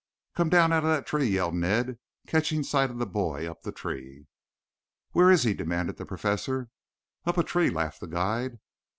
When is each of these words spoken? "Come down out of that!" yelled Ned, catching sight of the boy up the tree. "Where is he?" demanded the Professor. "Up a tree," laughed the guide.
"Come 0.33 0.49
down 0.49 0.73
out 0.73 0.83
of 0.83 0.89
that!" 1.05 1.25
yelled 1.27 1.53
Ned, 1.53 1.99
catching 2.25 2.63
sight 2.63 2.89
of 2.89 2.97
the 2.97 3.05
boy 3.05 3.47
up 3.47 3.61
the 3.61 3.71
tree. 3.71 4.25
"Where 5.11 5.29
is 5.29 5.43
he?" 5.43 5.53
demanded 5.53 5.97
the 5.97 6.07
Professor. 6.07 6.69
"Up 7.25 7.37
a 7.37 7.43
tree," 7.43 7.69
laughed 7.69 7.99
the 7.99 8.07
guide. 8.07 8.57